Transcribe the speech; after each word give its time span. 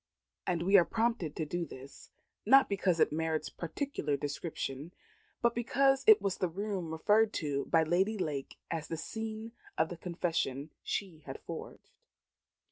And 0.47 0.63
we 0.63 0.77
are 0.77 0.83
prompted 0.83 1.35
to 1.35 1.45
do 1.45 1.63
this, 1.63 2.09
not 2.43 2.67
because 2.67 2.99
it 2.99 3.11
merits 3.11 3.51
particular 3.51 4.17
description, 4.17 4.95
but 5.43 5.53
because 5.53 6.03
it 6.07 6.19
was 6.19 6.37
the 6.39 6.49
room 6.49 6.89
referred 6.91 7.31
to 7.33 7.65
by 7.65 7.83
Lady 7.83 8.17
Lake 8.17 8.57
as 8.71 8.87
the 8.87 8.97
scene 8.97 9.51
of 9.77 9.89
the 9.89 9.97
confession 9.97 10.71
she 10.81 11.19
had 11.27 11.39
forged. 11.45 11.99